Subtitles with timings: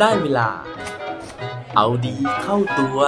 [0.00, 0.48] ได้เวลา
[1.76, 3.00] เอาดีเข้าตัว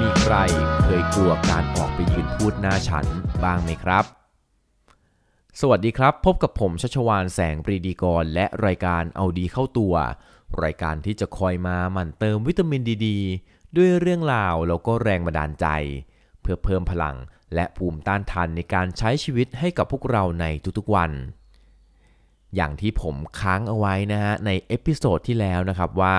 [0.00, 0.34] มีใคร
[0.84, 3.04] เคยกลัวการออกไปยืนพูดหน้าฉัน
[3.44, 4.19] บ้างไหมครับ
[5.62, 9.94] สวัสดีครับ พบกับผมชัชวาลแสงปรีดีกรณ์ และรายการเอาดีเข้าตัว
[10.62, 13.08] รายการที่จะคอยมาหมั่นเติมวิตามินดีๆ
[13.76, 15.66] ด้วยเรื่องราวแล้วก็แรงบันดาลใจ
[16.40, 17.16] เพื่อเพิ่มพลัง
[17.54, 20.46] และภูมิต้านทานในการใช้ชีวิตให้กับพวกเราใน
[20.78, 21.10] ทุกๆวัน
[22.54, 26.16] อย่างที่ผมค้างเอาไว้นะฮะใน episode ที่แล้วนะครับว่า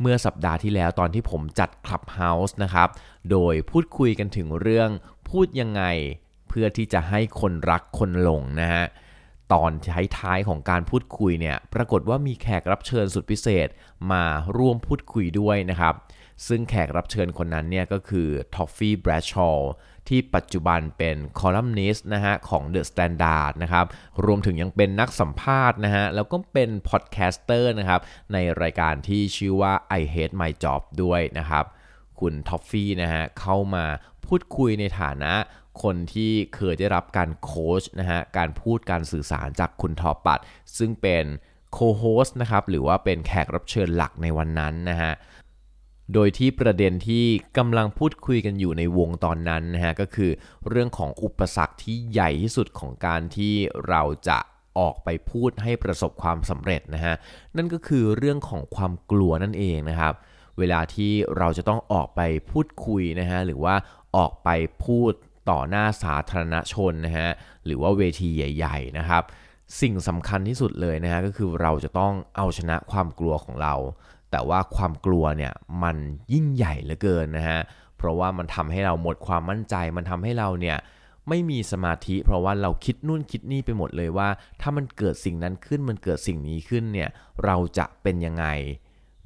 [0.00, 2.88] เมื่อสัปดาห์ที่แล้วตอนที่ผมจัด Clubhouse นะครับ
[3.30, 4.90] โดยพูดคุยกันถึงเรื่อง
[5.28, 5.84] พูดยังไง
[6.54, 8.84] เพื่อที่จะให้คนรักคนหลงนะฮะ
[9.52, 9.70] ตอน
[10.18, 13.68] ท้ายๆของการพูดคุยเนี่ยปรากฏว่ามีแขกรับเชิญสุดพิเศษ
[14.12, 14.24] มา
[14.56, 15.94] ร่วมพูดคุยด้วยนะครับ
[16.46, 19.60] ซึ่งแขกรับเชิญคนนั้นเนี่ยก็คือทอฟฟี่แบรดชอว์
[20.08, 23.86] ที่ปัจจุบันเป็นคอลัมนิสต์นะฮะของ The Standard นะครับ
[24.24, 28.00] รวมถึงยังเป็นนักสัมภาษณ์นะฮะแล้วก็เป็น podcaster นะครับ
[28.32, 31.64] ในรายการที่ชื่อว่า I Hate My Job ด้วยนะครับ
[32.20, 33.84] คุณท็อฟฟี่นะฮะเข้ามา
[34.26, 35.32] พูดคุยในฐานะ
[35.82, 40.40] คนที่เคยได้รับการโค้ชนะฮะการพูดการสื่อสารจากคุณทอปัด
[40.78, 41.24] ซึ่งเป็น
[41.72, 45.12] โคโฮสนะครับหรือว่าเป็นแขกรับเชิญหลักในวันนั้นนะฮะ
[46.14, 47.24] โดยที่ประเด็นที่
[47.58, 50.30] กำลังพูดคุยกันอยู่ในวงตอนนั้นนะฮะก็คือ
[50.68, 53.54] เรื่องของอุปสรรคที่ใหญ่ที่สุดของการที่
[53.88, 54.38] เราจะ
[54.78, 57.14] ออกไปพูดให้ประสบความสำเร็จนะฮะ
[57.56, 60.14] นั่นก็คือเรื่องของความกลัวนั่นเองนะครับ
[60.58, 63.74] เวลาที่เราจะต้องออกไปพูดคุยนะฮะหรือว่า
[64.16, 64.48] ออกไป
[64.84, 65.12] พูด
[65.50, 67.30] ต่อหน้าสาธารณชนนะฮะ
[67.64, 69.22] หรือว่าเวทีใหญ่ๆนะครับ
[69.80, 73.74] สิ่งสำคัญที่สุดเลยนะฮะก็คือเราจะต้องเอาชนะความกลัวของเรา
[74.30, 75.52] แต่ว่าความกลัวเนี่ย
[75.82, 75.96] มัน
[76.32, 77.60] ยิ่งใหญ่เหลือเกินนะฮะ
[77.96, 80.78] เพราะว่ามันทำให้เราหมดความมั่นใจ มันทำให้เราเนี่ย
[81.28, 84.28] ไม่มีสมาธิ เพราะว่าเราคิดนู่นคิดนี่ไปหมดเลยว่า
[84.60, 87.08] ถ้ามันเกิดสิ่งนั้นขึ้นมันเกิดสิ่งนี้ขึ้นเนี่ย
[87.44, 88.46] เราจะเป็นยังไง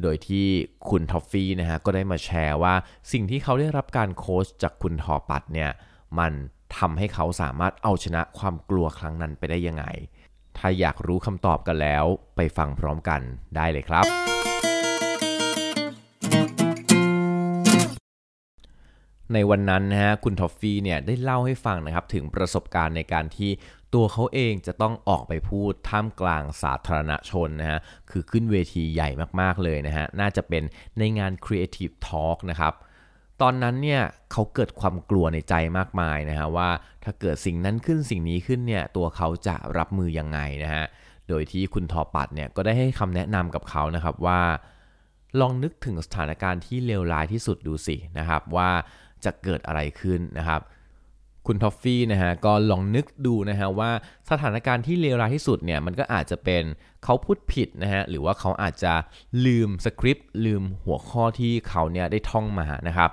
[0.02, 0.46] โดยที่
[0.88, 2.74] คุณท็อฟฟี่นะฮะก็ได้มาแชร์ว่า
[3.12, 5.70] สิ่งที่เขาได้รับการโค้ชจากคุณทอปัดเนี่ย
[6.18, 6.32] มัน
[6.78, 9.84] ทำให้เขาสามารถเอาชนะความกลัวครั้งนั้นไปได้ยังไง
[10.58, 12.04] ถ้าอยากรู้คำตอบกันแล้ว
[12.36, 13.20] ไปฟังพร้อมกัน
[13.56, 14.06] ได้เลยครับ
[19.32, 23.50] ในวันนั้นนะฮะคุณทอฟฟี่เนี่ยได้เล่าให้ฟังนะครับถึงประสบการณ์ในการที่
[23.94, 29.08] ตัวเขาเองจะต้องออกไปพูดท่ามกลางสาธารณชนนะฮะคือขึ้นเวทีใหญ่
[29.40, 30.62] มากๆเลยนะฮะน่าจะเป็น
[30.98, 32.74] ในงาน Creative Talk นะครับ
[33.42, 34.02] ตอนนั้นเนี่ย
[34.32, 36.70] เขาเกิดความกลัวในใจมากมายนะฮะว่า
[37.04, 40.84] ถ้าเกิดสิ่งนั้นขึ้นสิ่งนี้ขึ้นเนี่ยตัวเขาจะรับมือยังไงนะฮะ
[41.28, 44.40] โดยที่คุณทอปัดเนี่ยก็ได้ให้คำแนะนำกับเขานะครับว่า
[45.40, 48.70] ลองนึกถึงสถานการณ์ที่เลวร้ายที่สุดดูสินะครับว่า
[49.24, 50.60] จะเกิดอะไรขึ้นนะครับ
[51.46, 53.90] คุณทอฟฟี่นะฮะก็ลองนึกดูนะฮะว่า
[54.30, 56.62] สถานการณ์ที่เลวร้ายที่สุดเนี่ยมันก็อาจจะเป็น
[57.04, 58.92] เขาพูดผิดนะฮะหรือว่าเขาอาจจะ
[59.46, 63.10] ลืมสคริปต์ลืมหัวข้อที่เขาเนี่ยได้ท่องมานะครับ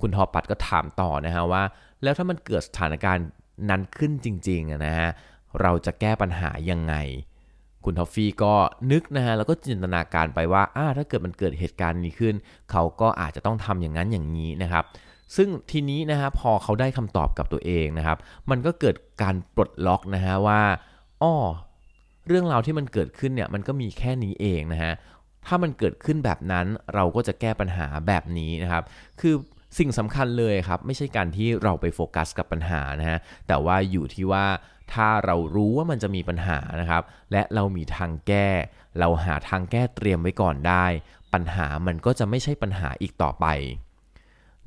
[0.00, 1.62] คุณทอปัดก็ถามต่อนะฮะว่า
[2.02, 3.26] แล้วถ้ามันเกิดสถานการณ์
[3.70, 5.08] นั้นขึ้นจริงๆนะฮะ
[5.60, 6.94] เราจะแก้ปัญหายังไง
[7.84, 8.54] คุณทอฟฟี่ก็
[8.92, 12.34] นึกนะฮะแล้วก็จินตนาการไปว่าอ่าถ้าเกิดมันเกิดเหตุการณ์นี้ขึ้น
[12.70, 14.84] เขาก็อาจจะต้องทำอย่างนั้นอย่างนี้นะครับ
[15.36, 18.18] ซึ่งทีนี้นะฮะพอเขาได้คำตอบกับตัวเองนะครับ
[18.50, 20.62] มันก็เกิดการปลดล็อกนะฮะว่า
[21.22, 21.34] อ้อ
[22.26, 24.92] เรื่องราวที่มันเกิดขึ้นเนี่ยมันก็มีแค่นี้เองนะฮะ
[25.46, 28.82] ถ้ามันเกิดขึ้นแบบนั้นเราก็จะแก้ปัญหาแบบนี้นะครับ
[29.20, 29.34] คือ
[29.78, 34.46] สิ่งสำคัญเลยครับ ไม่ใช่การที่เราไปโฟกัสกับปัญหานะฮะแต่ว่าอยู่ที่ว่า
[34.92, 37.02] ถ้าเรารู้ว่ามันจะมีปัญหานะครับ
[37.32, 38.48] และเรามีทางแก้
[38.98, 40.86] เราหาทางแก้เตรียมไว้ก่อนได้
[41.32, 43.46] ปัญหามันก็จะไม่ใช่ปัญหาอีกต่อไป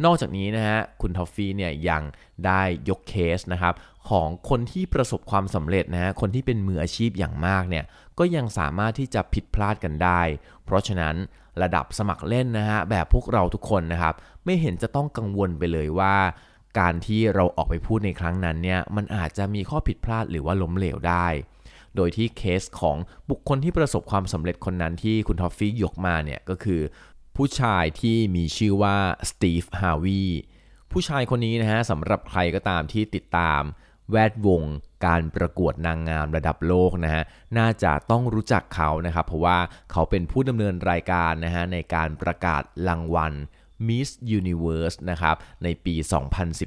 [0.04, 2.04] นอกจากนี้นะฮะคุณทอฟฟี่เนี่ยยัง
[2.46, 3.74] ได้ยกเคสนะครับ
[4.10, 7.86] ของคนที่ประสบความสำเร็จนะฮะคนที่เป็นมืออาชีพอย่างมากเนี่ย
[8.20, 10.22] ก็ยังสามารถที่จะผิดพลาดกันได้
[10.66, 11.16] เพราะฉะนั้น
[11.62, 14.16] ระดับสมัครเล่นนะฮะแบบพวกเราทุกคนนะครับ
[14.46, 16.16] ไม่เห็นจะต้องกังวลไปเลยว่า
[16.80, 21.28] การที่เราออกไปพูดในครั้งนั้นเนี่ยมันอาจจะมีข้อผิดพลาดหรือว่าล้มเหลวได้
[21.96, 22.98] โดยที่เคสของ
[23.30, 26.82] บุคคลที่ประสบความสำเร็จคนนั้นที่คุณทอฟฟี่ยกมาเนี่ยก็คือ
[27.36, 28.98] ผู้ชายที่มีชื่อว่า
[29.30, 30.24] สตีฟฮาวี
[30.92, 33.62] ผู้ชายคนนี้นะฮะสำหรับใครก็ตามที่ติดตาม
[34.12, 34.64] แวดวง
[35.06, 37.24] การประกวดนางงามระดับโลกนะฮะ
[37.58, 39.60] น่าจะต้องรู้จักเขานะครับ เพราะว่า
[39.92, 43.34] เขาเป็นผู้ดำเนินรายการนะฮะในการประกาศรางวัล
[43.88, 44.10] Miss
[44.40, 45.96] Universe นะครับในปี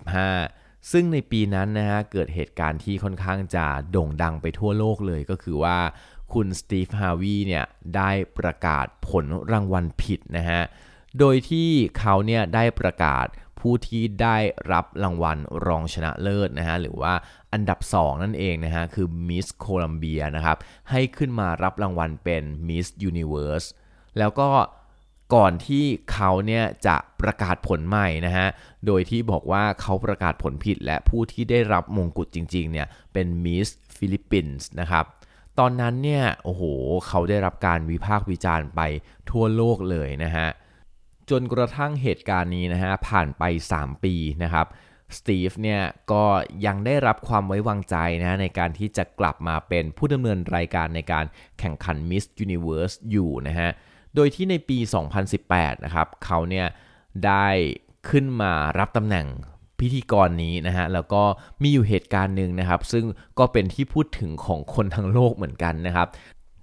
[0.04, 5.78] 2015 ซึ่งในปีนั้นนะฮะเกิดเหตุการณ์ที่ค่อนข้างจะโด่งดังไปทั่วโลกเลยก็คือว่า
[6.32, 7.64] คุณสตีฟฮาร์วีย์เนี่ย
[7.96, 10.62] ได้ประกาศผลรางวัลผิดนะฮะ
[11.18, 11.68] โดยที่
[11.98, 13.26] เขาเนี่ยได้ประกาศ
[13.60, 14.36] ผู้ที่ได้
[14.72, 17.14] รับรางวัลรองชนะเลิศนะฮะหรือว่า
[17.52, 20.58] อันดับ 2 นั่นเองนะฮะ คือมิสโคลัมเบียนะครับ
[20.90, 23.64] ให้ขึ้นมารับรางวัลเป็นมิสยูนิเวิร์ส
[24.18, 24.48] แล้วก็
[25.34, 28.46] ก่อนที่เขาเนี่ยจะประกาศผลใหม่นะฮะ
[28.86, 35.04] โดยที่บอกว่าเขาประกาศผลผิดและผู้ที่ได้รับมงกุฎจริงๆเนี่ยเป็นมิสฟิลิปปินส์นะครับ
[35.58, 36.62] ตอนนั้นเนี่ยโอ้โห
[37.06, 38.80] เขาได้รับการวิพากษ์วิจารณ์ไป
[39.30, 40.48] ทั่วโลกเลยนะฮะ
[41.30, 43.42] จนกระทั่งเหตุการณ์นี้นะฮะผ่านไป
[43.76, 44.66] 3 ปีนะครับ
[45.18, 45.80] สตีฟเนี่ย
[46.12, 46.24] ก็
[46.66, 51.24] ยังได้รับความไว้วางใจนะในการที่จะกลับมาเป็นผู้ดำเนินรายการในการ
[51.58, 53.70] แข่งขัน Miss Universe อยู่นะฮะ
[54.16, 54.78] โดยที่ในปี
[55.32, 56.66] 2018 นะครับเขาเนี่ย
[57.26, 57.48] ได้
[58.08, 59.26] ขึ้นมารับตำแหน่ง
[59.80, 61.22] พิธีกรนี้นะฮะแล้วก็
[61.62, 63.04] มีอยู่เหตุการณ์หนึ่งนะครับ ซึ่ง
[63.38, 66.08] ก็เป็นที่พูดถึงของคนทั้งโลกเหมือนกันนะครับ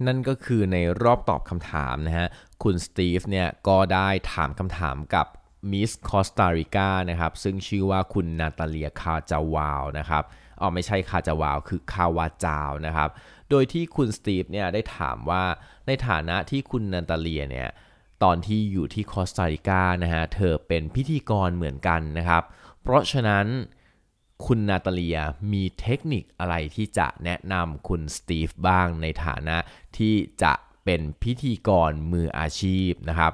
[0.05, 2.27] นั่นก็คือในรอบตอบคำถามนะฮะ
[2.63, 5.27] คุณสตีฟเนี่ยก็ได้ถามคำถามกับ
[5.71, 10.23] มิสคอสตาริกานะครับซึ่งชื่อว่าคุณนาตาเลียคาจาวาวนะครับ
[10.63, 13.09] อ๋อไม่ใช่คาจาวาวคือคาวาจาวนะครับ
[13.49, 15.43] โดยที่คุณสตีฟเนี่ยได้ถามว่า
[15.87, 17.69] ในฐานะที่คุณนาตาเลียเนี่ย
[18.23, 22.43] ตอนที่อยู่ที่คอสตาริกานะฮะเธอเป็นพิธีกรเหมือนกันนะครับ
[22.81, 23.45] เพราะฉะนั้น
[24.45, 25.17] คุณนาตาเลีย
[25.53, 29.57] มีเทคนิคอะไรที่จะแนะนำคุณสตีฟบ้างในฐานะ
[29.97, 30.53] ที่จะ
[30.85, 33.33] เป็นพิธีกรมืออาชีพนะครับ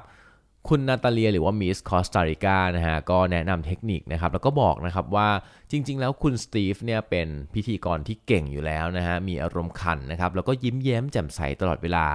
[0.68, 5.28] คุณนาตาเลียหรือว่ามิสคอสตาริกานะฮะก็แนะนำเทคนิคนะครับแล้วก็บอกนะครับว่า
[5.70, 12.06] จริง ๆ แล้วคุณสตีฟเนี่ยเป็นพิธีกรที่เก่งอยู่แล้วนะฮะมีอารมณ์ขันนะครับแล้วก็ยิ้มแย้มแจ่มใสตลอดเวลา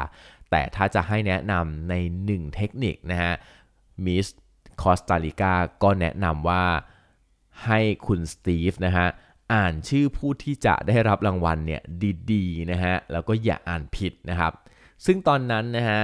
[0.51, 1.93] แต่ถ้าจะให้แนะนำใน
[2.25, 3.33] 1 เทคนิคนะฮะ
[4.05, 4.27] มิส
[4.81, 5.53] คอสตาริกา
[5.83, 6.63] ก็แนะนำว่า
[7.65, 9.07] ให้คุณสตีฟนะฮะ
[9.53, 11.81] อ่านชื่อผู้ที่จะได้รับรางวัลเนี่ย
[12.31, 14.53] ดีๆนะฮะแล้วก็อย่าอ่านผิดนะครับ
[15.05, 16.01] ซึ่งตอนนั้นนะฮะ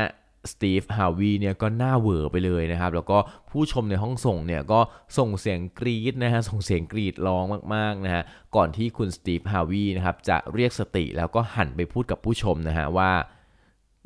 [0.52, 3.18] สตีฟฮาร์วีย์เนี่ยก็หน้าเหวอไปเลยนะครับ แล้วก็
[3.50, 4.80] ผู้ชมในห้องส่งเนี่ยก็
[5.18, 7.44] ส่งเสียงกรี๊ดนะฮะส่งเสียงกรีดร้อง
[7.76, 8.24] มากๆนะฮะ
[8.56, 13.12] ก่อนที่คุณสตีฟฮาร์วีย์นะครับจะเรียกสติแล้วก็หันไปพูดกับผู้ชมนะฮะว่า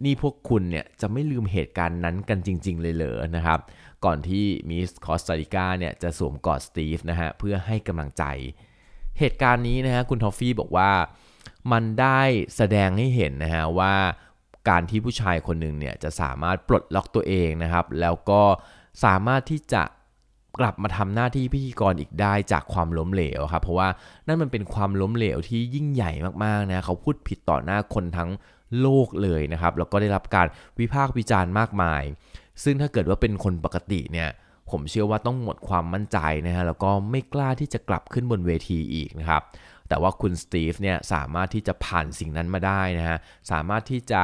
[0.04, 3.60] นี่พวกคุณเนี่ยจะไม่ลืมเหตุการณ์นั้นกันจริง ๆ เลยเหรอนะครับ
[4.06, 8.24] ก่อนที่มิสคอสตาริกาเนี่ยจะสวมกอดสตีฟนะฮะเพื่อให้กำลังใจ
[9.20, 10.92] เหตุการณ์นี้นะฮะคุณทอฟฟี่บอกว่า
[11.72, 12.22] มันได้
[12.56, 13.96] แสดงให้เห็นนะฮะว่า
[14.70, 18.42] การที่ผู้ชายคนหนึ่งเนี่ยจะสามารถปลดล็อกตัวเองนะครับ แล้วก็
[19.04, 19.84] สามารถที่จะ
[20.60, 23.90] กลับมาทำหน้าที่พิธีกรอีกได้จากความล้มเหลวครับ เพราะว่า
[24.28, 26.12] นั่นมันเป็นความล้มเหลวที่ยิ่งใหญ่
[26.44, 28.30] มากๆนะเขาพูดผิดต่อหน้าคนทั้ง
[28.82, 30.48] โลกเลยนะครับ แล้วก็ได้รับการ
[30.80, 32.04] วิพากษ์วิจารณ์มากมาย
[32.64, 34.30] ซึ่งถ้าเกิดว่าเป็นคนปกติเนี่ย
[34.72, 36.18] ผมเชื่อว่าต้องหมดความมั่นใจ
[36.48, 39.42] นะฮะแล้วก็ไม่กล้าที่จะกลับขึ้นบนเวทีอีกนะครับ
[39.90, 43.18] แต่ว่าคุณสตีฟเนี่ยสามารถที่จะผ่านสิ่งนั้นมาได้นะฮะ
[43.52, 44.22] สามารถที่จะ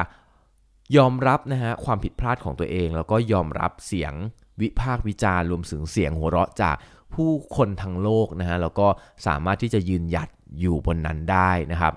[0.98, 4.14] ยอมรับนะฮะความผิดพลาดของตัวเอง แล้วก็ยอมรับเสียง
[4.62, 6.76] วิพากษ์วิจารณ์รวมถึงเสียงหัวเราะจาก
[7.14, 8.88] ผู้คนทั้งโลกนะฮะแล้วก็
[9.28, 10.30] สามารถที่จะยืนหยัด
[10.60, 11.94] อยู่บนนั้นได้นะครับ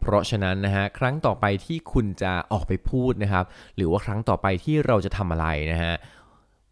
[0.00, 3.44] เพราะฉะนั้นนะฮะครั้งต่อไปที่คุณจะออกไปพูดนะครับ
[3.76, 5.94] หรือว่าครั้งต่อไปที่เราจะทำอะไรนะฮะ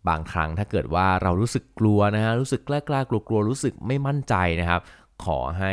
[0.09, 4.81] บางครั้งถ้าเกิดว่าเรารู้สึกกลัวนะฮะรู้สึกกล้ากล้ากลัวกลัวรู้สึกไม่มั่นใจนะครับ
[5.25, 5.73] ขอให้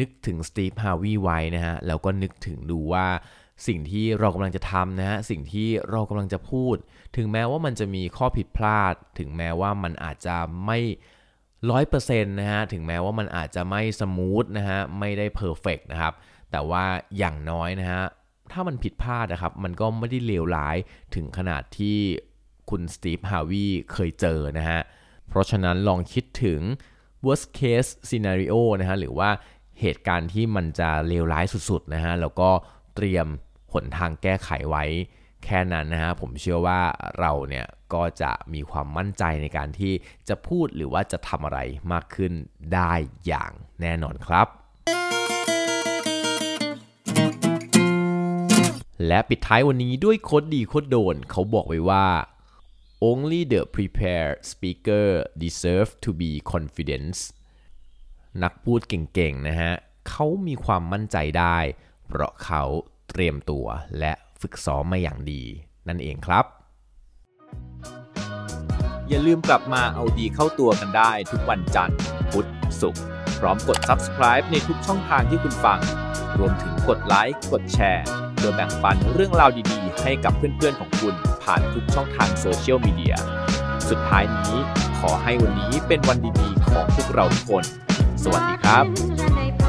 [0.00, 3.06] นึกถึงสตีฟฮาวีไว้นะฮะแล้วก็นึกถึงดูว่า
[3.66, 6.76] สิ่งที่เรากำลังจะทำนะฮะสิ่งที่เรากำลังจะพูด
[7.16, 10.36] ถึงแม้ว่ามันจะมีข้อผิดพลาด ถึงแม้ว่ามันอาจจะ
[10.66, 10.78] ไม่
[11.70, 16.14] ร้อยเปอร์เซ็นต์นะฮะถึงแม้ว่ามันอาจจะไม่ smooth นะฮะไม่ได้ perfect นะครับ
[16.50, 16.84] แต่ว่า
[17.18, 18.02] อย่างน้อยนะฮะ
[18.52, 20.76] ถ้ามันผิดพลาดนะครับ มันก็ไม่ได้เลวร้าย
[21.14, 21.98] ถึงขนาดที่
[22.70, 24.80] คุณสตีฟฮาร์วีย์เคยเจอนะฮะ
[25.28, 26.60] เพราะฉะนั้นลองคิดถึง
[27.26, 29.30] worst case scenario นะฮะหรือว่า
[29.80, 32.50] เหตุการณ์ที่มันจะเลวร้ายสุดๆนะฮะแล้วก็
[32.96, 33.26] เตรียม
[33.72, 34.84] หนทางแก้ไขไว้
[35.44, 36.80] แค่นั้นนะฮะผมเชื่อว่า
[37.20, 39.92] เราเนี่ยก็จะมีความมั่นใจในการที่
[40.28, 41.58] จะพูดหรือว่าจะทำอะไร
[41.92, 42.32] มากขึ้น
[42.74, 42.92] ได้
[43.26, 44.46] อย่างแน่นอนครับ
[49.06, 52.06] และปิดท้ายวันนี้ด้วยโคดดีโคดโดนเขาบอกไว้ว่า
[53.10, 55.06] only the prepared speaker
[55.42, 57.16] deserve to be confident
[58.42, 59.72] นักพูดเก่งๆนะฮะ
[60.08, 61.58] เขามีความมั่นใจได้
[62.06, 62.62] เพราะเขา
[63.12, 63.66] เตรียมตัว
[64.00, 65.42] และฝึกซ้อมมาอย่างดี
[65.88, 66.44] นั่นเองครับ
[69.08, 71.98] อย่าลืมกลับมาเอาดีเข้าตัวกันได้ทุกวันจันทร์
[72.30, 72.48] พุธ
[72.80, 73.02] ศุกร์
[73.40, 75.80] พร้อมกด subscribe ในทุกช่องทางที่คุณฟัง
[76.38, 83.16] รวมถึงกดไลค์กดแชร์เพื่อแบ่งปันเรื่องราวดีๆ ให้กับเพื่อนๆของคุณผ่านทุกช่องทางโซเชียลมีเดีย
[83.88, 84.56] สุดท้ายนี้
[84.98, 87.64] ขอให้วันนี้เป็นวันดีๆของพวกเราทุกคน
[88.22, 89.59] สวัสดีครับ